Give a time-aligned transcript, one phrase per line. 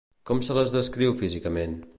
[0.29, 1.81] Com se les descriu físicament?